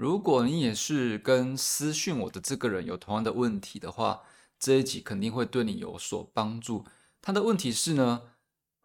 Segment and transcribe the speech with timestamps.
[0.00, 4.22] 如果你也是跟私讯我的这个人有同样的问题的话，
[4.58, 6.86] 这一集肯定会对你有所帮助。
[7.20, 8.22] 他的问题是呢，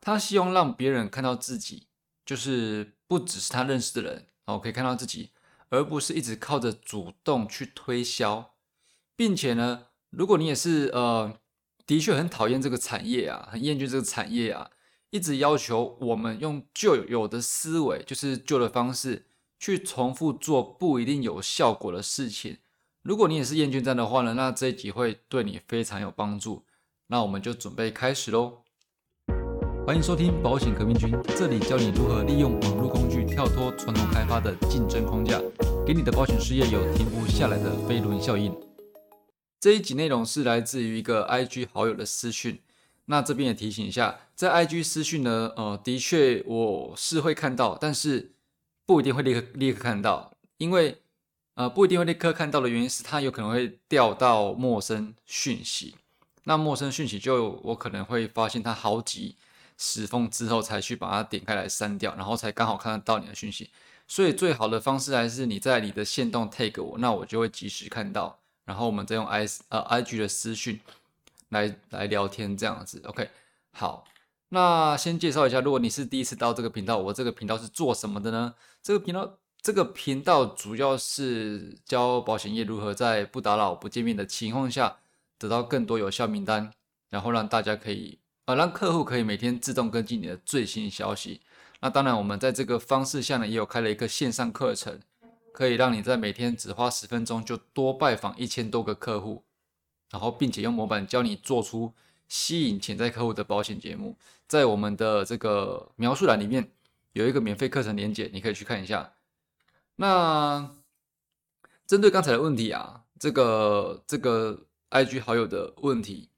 [0.01, 1.88] 他希望让别人看到自己，
[2.25, 5.29] 就是不只是他认识的人哦，可以看到自己，
[5.70, 8.51] 而不是一直靠着主动去推销，
[9.15, 11.39] 并且呢，如果你也是呃，
[11.87, 14.69] 的确很讨厌这个产业啊，很厌倦这个产业啊，
[15.11, 19.25] 一直要求我们用旧有的思维，就是旧的方式
[19.59, 22.57] 去重复做不一定有效果的事情。
[23.02, 26.63] 如果你也是厌倦这样的话呢，那这一集会对你非常有帮助。
[27.07, 28.63] 那我们就准备开始喽。
[29.85, 35.39] 欢迎收听保险革命军，这里教你如何利用网络工具跳脱传统开发的竞争框架，
[35.85, 38.51] 给你的保险事业有停不下来的飞轮效应。
[39.59, 42.59] 这一集内容是来自于一个 IG 好友的私讯。
[43.05, 48.31] 那这边也提醒一下，在 IG 私讯呢，呃，的确我是会看到，但是
[48.85, 51.02] 不一定会立刻立刻看到，因为。
[51.57, 55.96] 呃，不一定会立刻看到的原因是，它有可能会掉到陌生讯息。
[56.43, 59.37] 那陌生讯息就我可能会发现它好几
[59.77, 63.70] 十封之后，才去把它点开来删掉，然后才刚好看得到你的讯息。
[64.06, 70.78] 所以最好的方式还是你在你的线动 take 我，那我就会及时看到，然后我们再用 i 呃 IG 的私讯
[71.48, 73.02] 来来聊天这样子。
[73.06, 73.30] OK，
[73.72, 74.04] 好，
[74.56, 78.56] 那先介绍一下，如果你是第一次到这个频道，我这个频道是做什么的呢？
[78.81, 79.38] 这个频道。
[79.62, 84.97] 这个频道主要是教保险业如何在不打扰、不见面的情况下
[85.39, 86.72] 得到更多有效名单，
[87.09, 91.42] 然后让大家可以呃让客户可以每天自动跟进你的最新消息。
[91.80, 95.00] 那当然，我们在这个方式下呢，也有开了一个线上课程，
[95.52, 99.45] 可以让你在每天只花十分钟就多拜访一千多个客户，
[100.12, 101.95] 然后并且用模板教你做出
[102.28, 104.18] 吸引潜在客户的保险节目。
[104.48, 106.72] 在我们的这个描述栏里面
[107.14, 109.14] 有一个免费课程连接，你可以去看一下。
[109.95, 110.76] 那
[111.88, 116.30] 针对刚才的问题啊，这个这个 I G 好友的问题，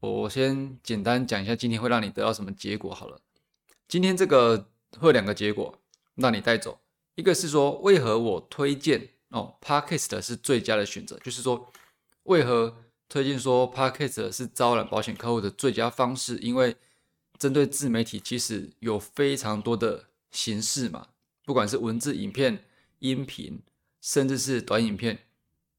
[0.00, 3.20] 我先简单讲一下，今天会让你得到什么结果好了。
[3.88, 4.68] 今天这个
[4.98, 5.78] 会有两个结果
[6.16, 6.80] 让你带走，
[7.14, 11.72] 一个是说为何我推荐哦 Podcast 是最佳的选择，就是说
[12.24, 12.76] 为何
[13.08, 16.76] 推荐说 Podcast 是招揽保险客户的最佳方式，因为
[17.38, 21.08] 针对自媒体其实有非常多的形式嘛。
[21.44, 22.64] 不管是文字、影片、
[22.98, 23.62] 音频，
[24.00, 25.20] 甚至是短影片，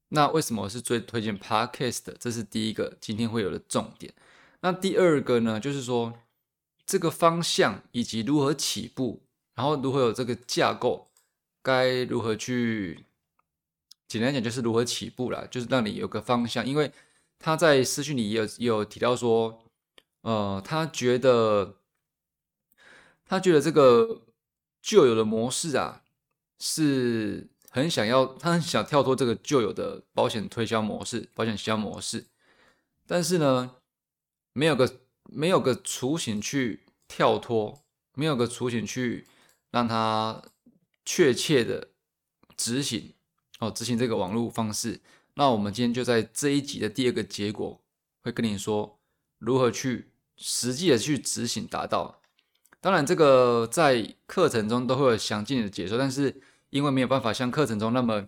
[0.08, 2.16] 那为什么我是最推荐 Podcast 的？
[2.18, 4.14] 这是第一个今天会有的重点。
[4.60, 6.14] 那第二个呢，就是说
[6.86, 9.22] 这个方向以及如何起步，
[9.54, 11.08] 然后如何有这个架构，
[11.62, 13.04] 该如何去？
[14.08, 16.66] 简单讲就是如何起步啦，就是让你有个方向。
[16.66, 16.90] 因为
[17.38, 19.64] 他在私讯里也有也有提到说，
[20.22, 21.76] 呃，他觉得
[23.24, 24.22] 他觉得这个。
[24.80, 26.02] 旧有的模式啊，
[26.60, 32.26] 是很想要，他很想跳脱这个旧有的保险推销模式、保险销模式，
[33.06, 33.74] 但是呢，
[34.52, 37.82] 没有个没有个雏形去跳脱，
[38.14, 39.26] 没有个雏形去
[39.72, 40.40] 让他
[41.04, 41.88] 确切的
[42.56, 43.12] 执行
[43.58, 45.00] 哦，执行这个网络方式。
[45.38, 47.80] 那我们今天就在这一集的第二个结果，
[48.24, 48.98] 会跟你说
[49.38, 52.20] 如何去实际的去执行达到。
[52.80, 58.26] 当然，这个在课程中都会有详尽的解说，但是因为没有办法像课程中那么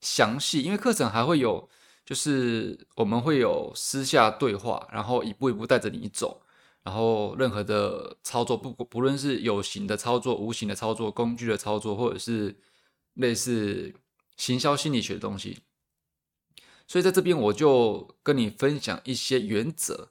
[0.00, 1.68] 详细，因为课程还会有，
[2.06, 6.40] 就是我们会有私下对话，然后一步一步带着你走，
[6.84, 12.56] 然后任何的操作，不不论是有形的操作、无形的操作、工具的操作，或者是
[13.12, 13.94] 类似
[14.38, 15.58] 行销心理学的东西，
[16.86, 20.08] 所以在这边我就跟你分享一些原则。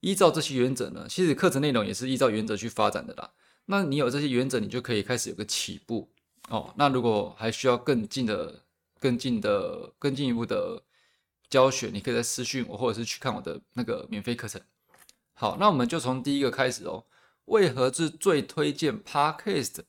[0.00, 3.32] 依照这些原则呢，其实课程内容也是依照原则去发展的啦。
[3.66, 6.08] 那你有这些原则，你就可以开始有个起步
[6.50, 6.72] 哦。
[6.76, 8.62] 那如果还需要更近的、
[9.00, 10.82] 更近的、更进一步的
[11.50, 14.60] 教学，你可以在私讯我，或者是去看我的那个免费课程。
[15.34, 17.04] 好，那我们就从第一个开始哦。
[17.46, 19.80] 为何是最推荐 Podcast？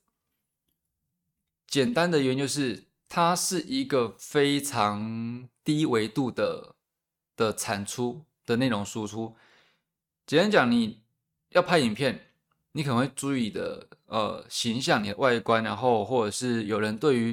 [1.68, 6.76] 简单的原因就是它是一个非常低维度的
[7.36, 9.36] 的产出的内容输出。
[10.28, 11.02] 简单讲，你
[11.50, 12.28] 要拍影片，
[12.74, 17.32] 你可能会注意的呃形象、你的外观，然后或者是有人对于，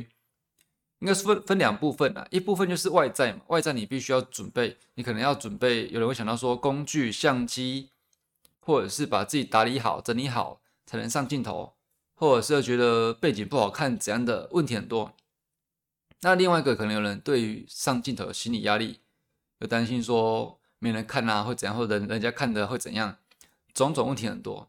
[1.00, 7.90] 应该是分分两部分啊，一部分就是外在嘛，外在你必须要准备，你可能要准备，有人会想到说工具、相机，
[8.61, 11.75] 或者是把自己打理好、整理好才能上镜头，
[12.14, 15.12] 或者是觉得背景不好看怎样的问题很多。
[16.21, 19.01] 那另外一个可能有人对于上镜头有心理压力，
[19.59, 20.61] 有担心说。
[20.79, 21.75] 没人看啊，会怎样？
[21.75, 23.17] 或者人人家看的会怎样？
[23.73, 24.69] 种种问题很多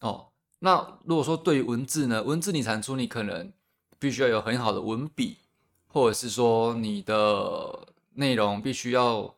[0.00, 0.28] 哦。
[0.58, 3.50] 那如果说对于文字呢，文字你产出，你可能
[3.98, 5.38] 必须要有很好的文笔
[5.86, 9.34] 或者是说你的内容必须要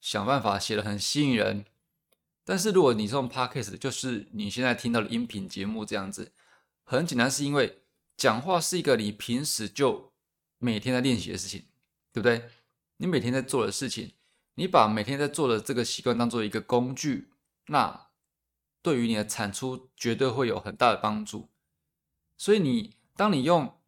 [0.00, 1.66] 想办法写的很吸引人。
[2.42, 6.32] 但是如果你这种 podcast，就是你现在听到的音频节目这样子，
[6.82, 7.82] 很简单，是因为
[8.16, 10.10] 讲话是一个你平时就
[10.58, 11.64] 每天在练习的事情，
[12.12, 12.48] 对不对？
[12.98, 14.12] 你每天在做的事情，
[14.54, 17.30] 你把每天在做的这个习惯当做一个工具，
[17.66, 18.08] 那
[18.80, 21.48] 对于你的产出绝对会有很大的帮助。
[22.38, 23.78] 所以你当你用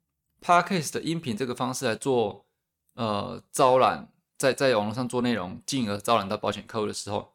[0.40, 2.46] Podcast 的音频这个方式来做，
[2.94, 7.34] 呃，招揽在在网络上做内容，进而招揽到保险客户的时候，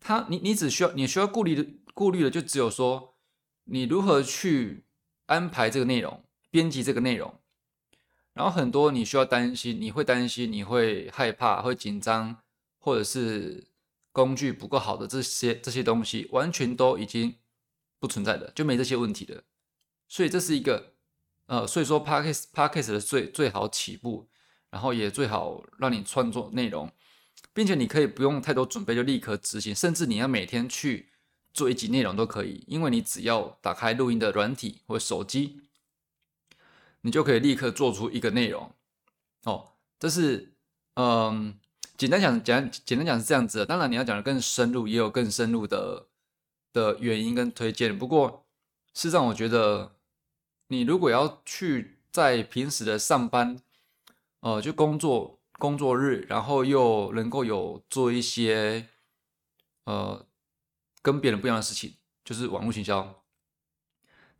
[0.00, 3.14] 他你你只需要你需要顾虑的顾虑的就只有说，
[3.64, 4.84] 你如何去
[5.26, 7.40] 安排这个内容，编辑这个内容，
[8.34, 12.36] 然后很多你需要担心，你会担心，你会害怕，会紧张，
[12.78, 13.68] 或者是
[14.12, 17.36] 工具不够好的这些这些东西，完全都已经
[17.98, 19.44] 不存在的，就没这些问题的，
[20.08, 20.92] 所以这是一个。
[21.46, 24.30] 呃，所以说 podcast podcast 的最最好起步，
[24.70, 26.90] 然后也最好让你创作内容，
[27.52, 31.10] 并且你可以不用太多准备就立刻执行，甚至你要每天去
[31.52, 35.60] 做一集内容都可以，因为你只要打开录音的软体或手机，
[37.04, 38.70] 你就可以立刻做出一个内容。
[39.44, 40.52] 哦，这是
[40.96, 41.58] 嗯，
[41.96, 46.08] 简单讲简单简单讲是这样子的，当然你要讲的更深入，也有更深入的
[46.72, 47.96] 的原因跟推荐。
[47.98, 48.44] 不过
[48.92, 49.92] 事实上，我觉得。
[50.68, 53.60] 你如果要去在平时的上班，
[54.40, 58.88] 呃，就工作工作日，然后又能够有做一些
[59.84, 60.26] 呃
[61.02, 63.22] 跟别人不一样的事情，就是网络营销，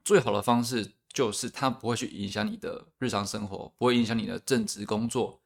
[0.02, 5.40] 最好的方式就是它不会去影响你的日常生活，不会影响你的正职工作。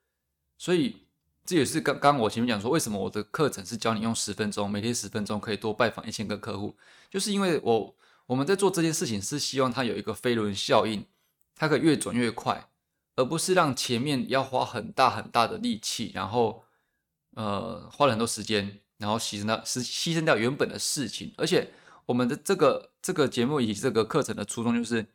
[0.56, 0.96] 所以
[1.46, 6.76] 这也是刚刚我前面讲说，为什么我的课程是教你用十分钟，每天十分钟可以多拜访一千个客户，
[7.08, 7.94] 就是因为我。
[8.28, 11.06] 我们在做这件事情是希望它有一个飞轮效应，
[11.56, 12.68] 它可以越转越快，
[13.16, 16.62] 而不是让前面要花很大很大的力气，然后
[17.36, 21.32] 呃花了很多时间，然后牺牲掉是牺牲掉原本的事情。
[21.38, 21.72] 而且
[22.04, 25.06] 我们的这个这个节目以及这个课程的初衷就是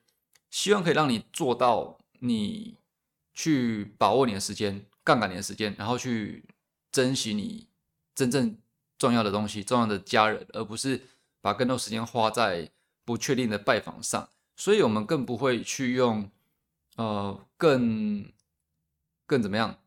[0.53, 2.77] 希望可以让你做到你
[3.33, 6.45] 去把握你的时间，杠杆你的时间，然后去
[6.91, 7.67] 珍惜你
[8.13, 8.55] 真正
[8.99, 11.01] 重要的东西，重要的家人，而不是
[11.41, 12.69] 把更多时间花在。
[13.05, 16.31] 不确定的拜访上，所以我们更不会去用，
[16.95, 18.31] 呃，更
[19.25, 19.77] 更怎么样，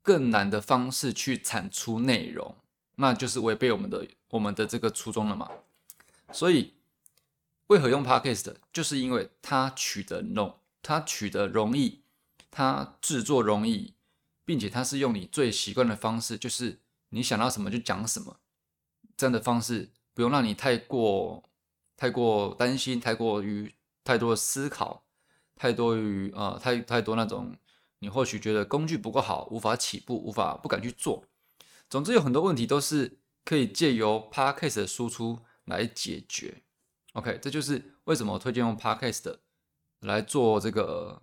[0.00, 2.56] 更难的方式去产出内容，
[2.94, 5.50] 那就是违背我们的我们的这个初衷了嘛。
[6.32, 6.72] 所以，
[7.68, 8.54] 为何用 Podcast？
[8.72, 12.02] 就是因为它取得容，它取得容易，
[12.50, 13.94] 它制作容易，
[14.44, 16.80] 并且它是用你最习惯的方式，就是
[17.10, 18.38] 你想到什么就讲什么，
[19.16, 21.44] 这样的方式不用让你太过。
[21.96, 23.72] 太过担心，太过于
[24.02, 25.04] 太多思考，
[25.54, 27.56] 太多于呃太太多那种，
[28.00, 31.24] 你或许觉得工具不够好，无法起步，无法不敢去做。
[31.88, 36.63] 总之有很多问题都是可以借由 podcast 的输出来解决。
[37.14, 39.36] OK，这就是为什么我推荐用 podcast
[40.00, 41.20] 来做这个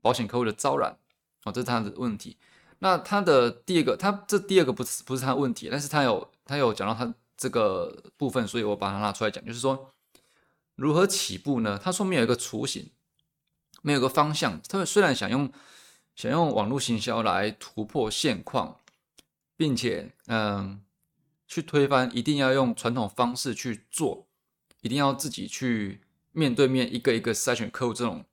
[0.00, 0.98] 保险客户的招揽。
[1.44, 2.36] 哦，这是他的问题。
[2.80, 9.92] 那他的第二个，他这第二个不是不是他的问题，但是他有他有讲到他这个部分，所以我把它拿出来讲，就是说。
[10.74, 11.78] 如何起步呢？
[11.78, 12.90] 他说没有一个雏形，
[13.82, 14.58] 没有个方向。
[14.62, 15.52] 他们虽然想用
[16.16, 18.80] 想用网络行销来突破现况，
[19.54, 20.82] 并且嗯，
[21.46, 24.26] 去推翻一定要用传统方式去做，
[24.82, 28.24] 一定要自己去面对面一个一个筛选客户这种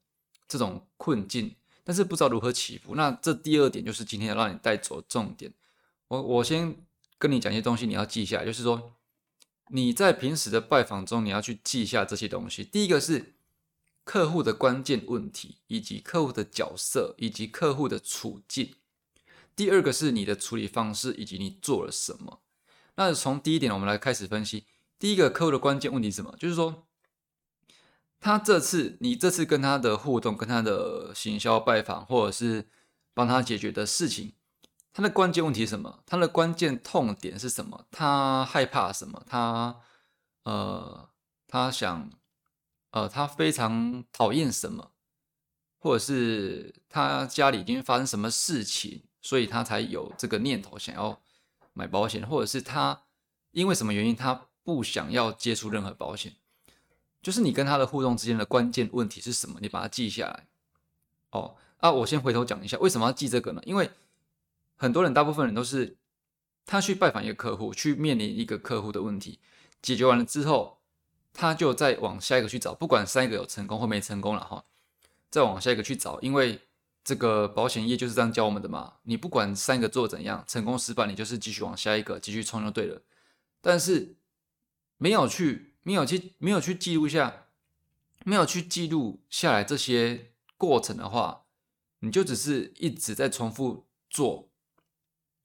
[0.48, 2.96] 这种困境，但是不知道如何起步。
[2.96, 5.54] 那这第二点就是今天要让你带走重点。
[6.10, 6.76] 我我先
[7.18, 8.94] 跟你讲一些东西，你要记一下，就是说。
[9.72, 12.64] 你在平时的拜访中，你要去记一下这些东西。
[12.64, 13.36] 第一个是
[14.04, 18.74] 客户的关键问题，以及客户的角色，以及客户的处境。
[19.56, 22.42] 第二个是你的处理方式，以及你做了什么。
[22.96, 24.64] 那从第一点，我们来开始分析。
[25.00, 26.36] 第一个客户的关键问题是什么？
[26.38, 26.86] 就是说，
[28.20, 32.68] 他这次你这次跟他的互动，跟他的行销拜访，或者是
[33.14, 34.34] 帮他解决的事情。
[34.92, 36.04] 他的关键问题是什么？
[36.06, 37.86] 他的关键痛点是什么？
[37.90, 39.24] 他害怕什么？
[39.26, 39.80] 他
[40.44, 41.10] 呃，
[41.48, 42.10] 他想
[42.92, 44.92] 呃，他非常讨厌什么？
[45.78, 51.22] 或者是他家里已经发生什么事情，所以他才有这个念头想要
[51.72, 52.28] 买保险？
[52.28, 53.04] 或者是他
[53.52, 56.36] 因为什么原因他不想要接触任何保险？
[57.22, 59.60] 就是你跟他的互动之间的关键问题是什么？
[59.62, 60.48] 你把它记下来。
[61.32, 63.62] 哦，啊，我先回头讲一下为什么要记这个呢？
[63.66, 63.92] 因为
[64.78, 65.98] 很多人，大部分人都是
[66.66, 69.40] 他去拜访一个客户，去面临一个客户的问题，
[69.82, 70.80] 解决完了之后，
[71.34, 74.64] 他就再往下一个去找，不管上一个有成功或没成功了哈，
[75.30, 76.62] 再往下一个去找，因为
[77.04, 78.94] 这个保险业就是这样教我们的嘛。
[79.04, 83.02] 你不管三个做怎样，成功失败，你就是继续往下一个继续冲就对了。
[83.62, 84.16] 但是
[85.00, 87.48] 没有去，没有去，没有去记录下，
[88.26, 91.46] 没有去记录下来这些过程的话，
[92.02, 94.50] 你就只是一直在重复做。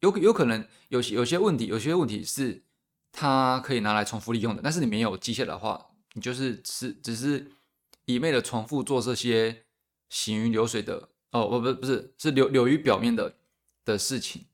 [0.00, 2.64] 有有可能有些有些问题，有些问题是
[3.12, 7.52] 它可以拿来重复利用的，但是你没有记下的话，你就是是只是
[8.06, 9.64] 一昧的重复做这些
[10.10, 13.36] 行云流水的哦，不不不是是流流于表面的
[13.84, 14.46] 的事情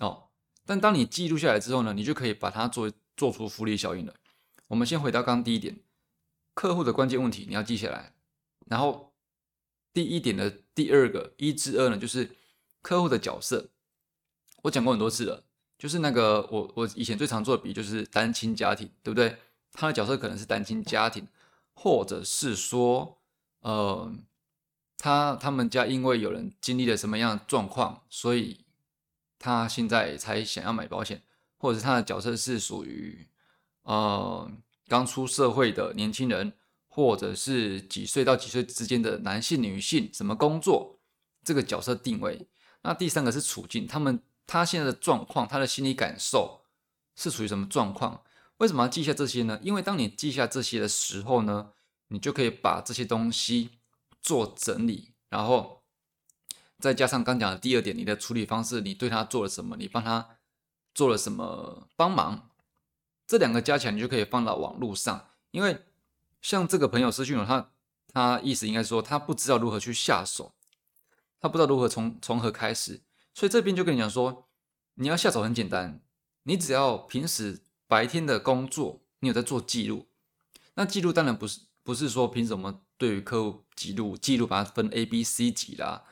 [0.00, 0.30] 哦。
[0.64, 4.14] 但当你记录下来之后呢，你就可以把它做做出复利效应了。
[4.68, 5.78] 我们先回到刚刚第一点，
[6.54, 8.12] 客户的关键问题你要记下来，
[8.66, 9.12] 然后
[9.92, 12.36] 第一点的第二个一至二呢，就是
[12.82, 13.70] 客户的角色。
[14.62, 15.44] 我讲过很多次了，
[15.78, 19.38] 就是那个我我以前最常做的比就是单亲家庭，对不对？
[19.72, 21.28] 他的角色可能是单亲家庭，
[21.74, 23.20] 或者是说，
[23.60, 24.12] 呃，
[24.96, 28.64] 他他们家因为有人经历了什么样的状况，所以
[29.38, 31.22] 他现在才想要买保险，
[31.58, 33.28] 或者是他的角色是属于
[33.86, 34.48] 呃
[34.86, 36.52] 刚出社会的年轻人，
[36.86, 41.00] 或者是几岁到几岁之间的男性、女性，什么工作，
[41.42, 42.46] 这个角色定位。
[42.82, 44.22] 那第三个是处境，他们。
[44.48, 46.60] 他现在的状况，他的心理感受
[47.16, 48.22] 是处于什么状况？
[48.58, 49.58] 为什么要记下这些呢？
[49.60, 51.72] 因为当你记下这些的时候呢，
[52.10, 53.70] 你就可以把这些东西
[54.22, 55.82] 做整理，然后
[56.78, 60.38] 再加上刚讲的第二点，你的处理方式，你对他做了什么，你帮他
[60.94, 62.48] 做了什么帮忙，
[63.26, 65.28] 这两个加起来，你就可以放到网络上。
[65.50, 65.82] 因为
[66.40, 67.70] 像这个朋友私讯我，他
[68.12, 70.54] 他意思应该说他不知道如何去下手，
[71.40, 73.02] 他不知道如何从从何开始。
[73.34, 74.46] 所以这边就跟你讲说，
[74.94, 76.00] 你要下手很简单，
[76.44, 80.06] 你只要平时白天的工作，你有在做记录。
[80.74, 86.04] 那记录当然不是不是说凭什么对于客户记录记录把它分 A、B、C 级啦，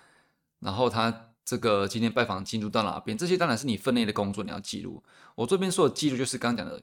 [0.61, 5.03] 然后他这个今天拜访进度到哪边，这些当然是你分内的工作，你要记录。
[5.35, 6.83] 我这边说的记录就是刚讲的，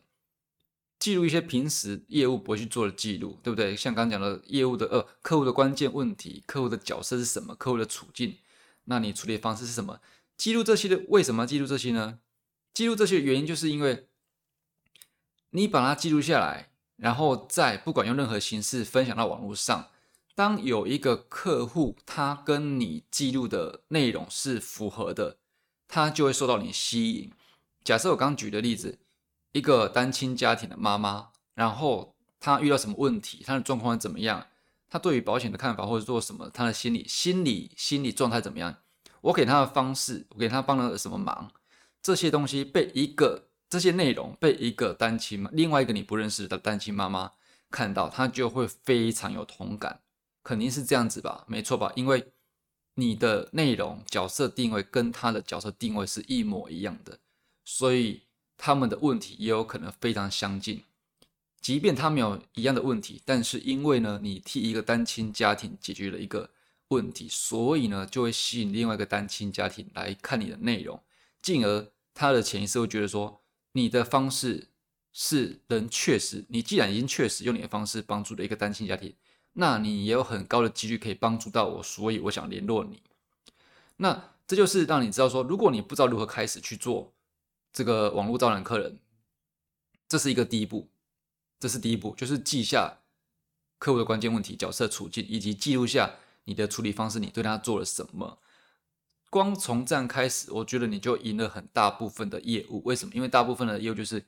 [1.01, 3.75] 记录一些平时业务不会去做的记录，对不对？
[3.75, 8.37] 像刚讲的业务的呃客户的关键问题，客户的角色是什么，客户的处境，
[8.83, 9.99] 那你处理方式是什么？
[10.37, 12.19] 记录这些的为什么记录这些呢？
[12.71, 14.09] 记录这些原因就是因为
[15.49, 19.89] 你把它记录下来，然后再不管用任何形式分享到网络上。
[20.35, 25.37] 当有一个客户他跟你记录的内容是符合的，
[25.87, 27.31] 他就会受到你吸引。
[27.83, 28.99] 假设我刚举的例子，
[29.51, 34.47] 一个单亲家庭的妈妈，然后她遇到什么问题，她的状况怎么样，
[34.89, 38.77] 她对于保险的看法或者做什么，她的心理心理心理状态怎么样？
[39.21, 41.51] 我给她的方式，我给她帮了什么忙？
[42.01, 47.31] 这些东西被一个这些内容被一个单亲另外一个你不认识的单亲妈妈
[47.69, 50.01] 看到，她就会非常有同感，
[50.43, 51.45] 肯定是这样子吧？
[51.47, 51.91] 没错吧？
[51.95, 52.33] 因为
[52.95, 57.19] 你的内容角色定位跟他的角色定位是一模一样的，
[57.63, 58.23] 所以
[58.63, 60.83] 他们的问题也有可能非常相近。
[61.59, 66.51] 即便他没有一样的问题，但是因为呢，你替一个单亲家庭解决了一个。
[66.91, 71.01] 问题，所以呢，就会吸引另外一个单亲家庭来看你的内容，
[71.41, 73.41] 进而他的潜意识会觉得说，
[73.71, 74.67] 你的方式
[75.13, 79.15] 是能确实，你既然已经确实用你的方式帮助了一个单亲家庭，
[79.53, 83.01] 那你也有很高的几率可以帮助到我，所以我想联络你。
[83.95, 87.13] 那这就是让你知道说，如果你不知道如何开始去做
[87.73, 88.99] 这个网络招揽客人，
[90.07, 90.89] 这是一个第一步，
[91.59, 92.99] 这是第一步，就是记下
[93.77, 96.15] 客户的关键问题、角色处境，以及记录下。
[96.45, 98.39] 你的处理方式，你对他做了什么？
[99.29, 102.81] 光从这样开始，我觉得你就赢了很大部分的业务。
[102.83, 103.13] 为什么？
[103.13, 104.25] 因为大部分的业务就是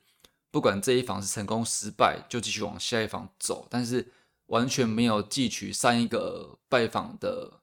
[0.52, 4.12] 不管这一房是成功失败，就继续往下一房走，但是
[4.46, 7.60] 完全没有汲取上一个拜访的，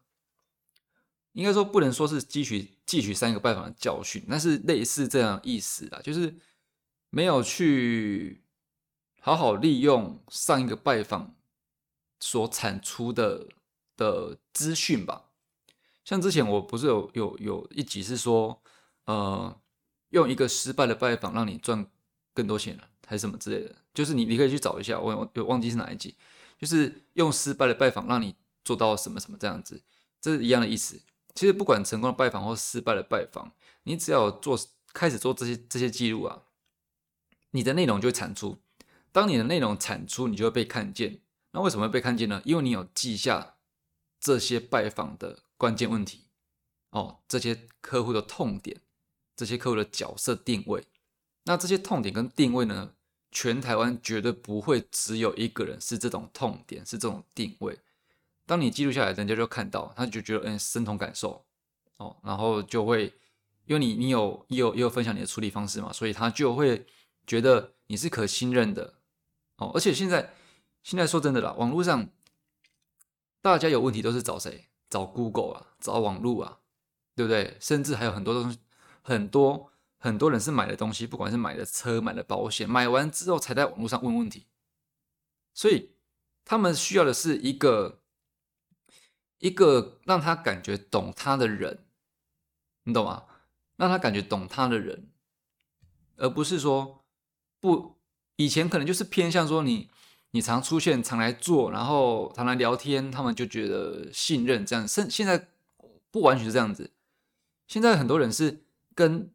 [1.34, 6.36] 应该说不能说是汲取汲取上一个拜访的教训，但是类似这样意思啊，就是
[7.10, 8.42] 没有去
[9.20, 11.36] 好好利用上一个拜访
[12.20, 13.48] 所产出的。
[13.98, 15.26] 的资讯吧，
[16.04, 18.60] 像之前我不是有有有一集是说，
[19.06, 19.62] 呃，
[20.10, 21.86] 用一个失败的拜访让你赚
[22.34, 26.16] 更多钱了，还是什么之类的，就是你你可以去找一下，我我忘记是哪一集，
[26.58, 28.34] 就是用失败的拜访让你
[28.66, 29.80] 做到什么什么这样子，
[30.20, 31.00] 这是一样的意思。
[31.34, 33.52] 其实不管成功的拜访或失败的拜访，
[33.84, 34.60] 你只要做
[34.94, 36.44] 开始做这些这些记录啊，
[37.52, 38.60] 你的内容就会产出。
[39.12, 41.22] 当你的内容产出，你就会被看见。
[41.52, 42.42] 那为什么会被看见呢？
[42.46, 43.56] 因为你有记下。
[44.24, 46.26] 这些拜访的关键问题，
[46.92, 48.80] 哦，这些客户的痛点，
[49.36, 50.86] 这些客户的角色定位，
[51.46, 52.94] 那这些痛点跟定位呢，
[53.32, 57.80] 全台湾绝对不会只有一个人是这种痛点，是这种定位。
[58.46, 61.46] 当你记录下来，人家就看到，他就觉得嗯，深同感受，
[61.98, 63.06] 哦，然后就会
[63.66, 66.86] 因为你你有也有也有分享你的处理方式嘛，所以他就会
[67.26, 68.96] 觉得你是可信任的
[69.58, 69.72] 哦。
[69.74, 70.34] 而且现在
[70.84, 72.10] 现在说真的啦，网络上
[73.42, 74.68] 大家有问题都是找谁？
[74.90, 76.60] 找 Google 啊，找网络啊，
[77.16, 77.56] 对不对？
[77.62, 78.60] 甚至还有很多东西，
[79.02, 84.48] 很多很多人是买的东西，不管是买的车、买的保险，买完之后才在网络上问问题，
[85.54, 85.96] 所以
[86.44, 88.01] 他们需要的是一个
[89.42, 91.84] 一个让他感觉懂他的人，
[92.86, 93.26] 你懂吗？
[93.76, 95.10] 让他感觉懂他的人，
[96.16, 97.04] 而不是说
[97.60, 97.98] 不
[98.38, 99.90] 以前可能就是偏向说你。
[100.34, 104.88] 你常出现，常来做，然后常来聊天，他们就觉得信任这样。
[104.88, 105.50] 现现在
[106.10, 106.92] 不完全是这样子，
[107.68, 108.64] 现在很多人是
[108.96, 109.30] 跟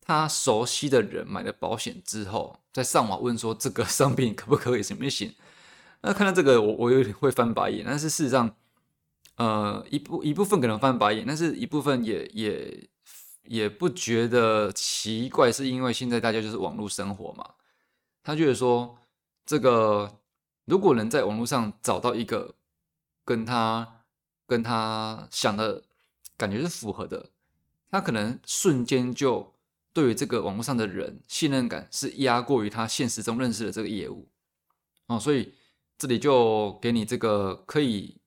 [0.00, 5.32] 他熟悉的人买了保险之后，在上网问说这个 商品可不可以，行不行？
[6.00, 7.84] 那看到这个，我我有点会翻白眼。
[7.86, 8.56] 但是事实上，
[9.36, 12.88] 呃，一部一部分可能翻白眼，但是一部分也也
[13.44, 17.44] 也不觉得奇怪，是因为现在大家就是网络生活嘛，
[18.22, 18.98] 他觉得说
[19.44, 20.16] 这个。
[20.66, 22.54] 如果能在网络上找到一个
[23.24, 24.04] 跟他
[24.46, 25.82] 跟他想的
[26.36, 27.30] 感觉是符合的，
[27.90, 29.52] 他可能瞬间就
[29.92, 34.28] 对于这个网络上的人信任感是压过于他现实中认识的这个业务
[35.06, 35.52] 哦，所以
[35.98, 38.19] 这里就给你这个可以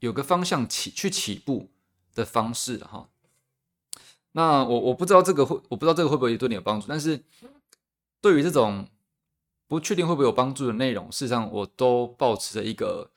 [0.00, 1.70] 有个方向起去起步
[2.14, 3.08] 的方式哈。
[4.32, 7.24] 那我我不知道这个会我不知道这个会不会对你有帮助，但是
[8.20, 8.88] 对于这种。
[9.70, 13.08] 不确定会不会有帮助的内容，事实上我都保持着一个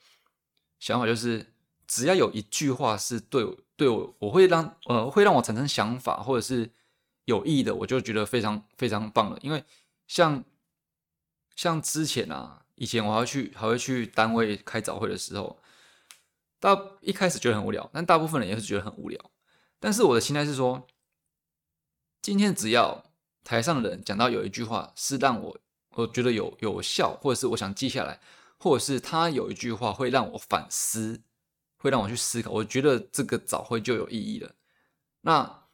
[0.80, 1.52] 想法，就是
[1.88, 3.44] 只要有一句话是对
[3.76, 6.70] 对我，我会让呃会让我产生想法，或者是
[7.26, 9.40] 有意义的，我就觉得非常非常棒了。
[9.42, 9.64] 因为
[10.06, 10.44] 像
[11.56, 15.58] 像之前啊，以前我还去还会去单位开早会的时候，
[16.64, 19.20] 大一开始觉得很无聊，但大部分人也是觉得很无聊。
[19.82, 20.88] 但是我的心态是说，
[22.22, 23.04] 今天只要
[23.44, 25.60] 台上的人讲到有一句话是让我。
[25.96, 28.20] 我觉得有有效，或者是我想记下来，
[28.58, 31.22] 或者是他有一句话会让我反思，
[31.78, 32.50] 会让我去思考。
[32.50, 34.56] 我觉得这个早会就有意义了。
[35.22, 35.66] 那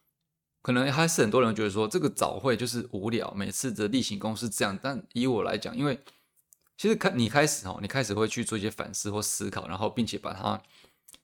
[0.60, 4.78] 可能还是很多人觉得说这个早会就是无聊，每次的例行公事这样。
[4.82, 5.98] 但以我来讲，因为
[6.76, 10.62] 其实开你开始哦，你开始会去做一些反思或思考，然后并且把它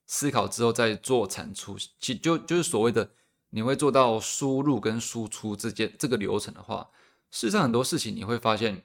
[0.07, 3.11] 思考之后再做产出，其就就是所谓的
[3.51, 6.91] 你会做到输入跟输出之间这个流程的话。
[7.31, 8.85] 事实上，很多事情你会发现，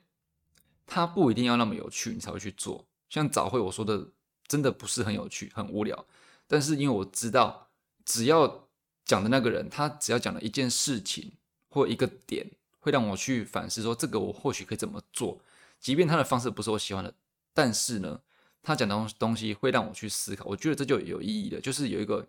[0.88, 2.86] 它不一定要那么有趣，你才会去做。
[3.08, 4.08] 像早会我说的，
[4.48, 6.06] 真的不是很有趣，很无聊。
[6.48, 7.70] 但是因为我知道，
[8.04, 8.68] 只要
[9.06, 11.34] 讲的那个人，他只要讲了一件事情
[11.70, 15.40] 或一个点，会让我去反思，说这个我或许可以怎么做。
[15.80, 17.14] 即便他的方式不是我喜欢的，
[17.54, 18.22] 但是呢，
[18.64, 20.46] 他讲的东东西会让我去思考。
[20.46, 22.28] 我觉得这就有意义了，就是有一个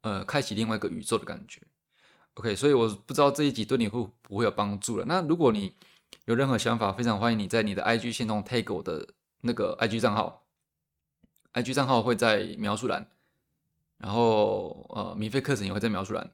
[0.00, 1.60] 呃，开启另外一个宇宙的感觉。
[2.34, 5.04] OK，所以我不知道这一集对你会不会有帮助了。
[5.06, 5.74] 那如果你
[6.24, 9.08] 有任何想法，非常欢迎你在你的 IG 线动 tag 我的
[9.42, 10.46] 那个 IG 账号
[11.52, 13.06] ，IG 账号会在描述栏，
[13.98, 16.32] 然后呃，免费课程也会在描述栏。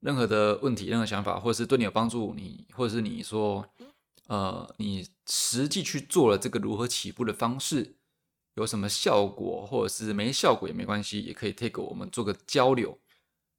[0.00, 3.66] 任何的问题、任何想法，或者是对你有帮助，你或者是你说
[4.28, 7.96] 呃，你实际去做了这个如何起步的方式，
[8.60, 12.98] 有什么效果，或者是没效果也没关系，也可以 take 我们做个交流。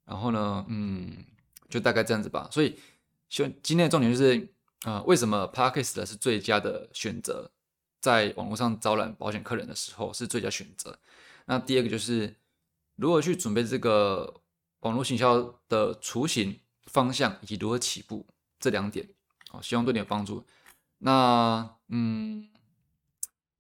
[0.06, 1.26] 然后呢，嗯。
[1.72, 2.78] 就大概这样子吧，所以，
[3.30, 7.50] 希望今天的重点就是，啊，为什么 Parkes 是最佳的选择，
[8.02, 11.00] 在网络上招揽保险客人的时候是最佳选择。
[11.46, 12.36] 那第二个就是，
[12.98, 14.42] 如何去准备这个
[14.82, 18.28] 网络行销的雏形方向以及如何起步
[18.60, 19.08] 这两点，
[19.48, 20.46] 好，希望对你有帮助。
[20.98, 22.50] 那，嗯，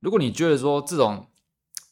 [0.02, 1.31] 如果你觉得说这种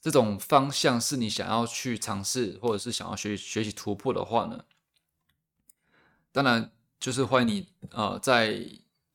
[0.02, 4.64] 这种方向是你想要去尝试，或者是想要学学习突破的话呢？
[6.32, 8.66] 当然，就是欢迎你呃，在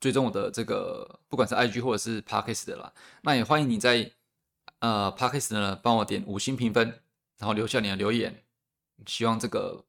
[0.01, 2.93] 追踪我的这个，不管是 IG 或者是 Podcast 的啦。
[3.23, 4.11] 那也欢迎你在
[4.81, 6.87] 呃 Podcast 呢帮我点五星评分，
[7.39, 8.43] 然后留下你的留言。
[9.07, 9.85] 希望这个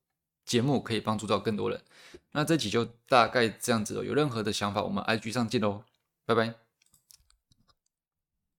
[0.45, 1.81] 节目可以帮助到更多人。
[2.31, 4.05] 那这集就大概这样子了。
[4.05, 5.83] 有任何的想法，我们 IG 上见喽，
[6.25, 6.64] 拜拜。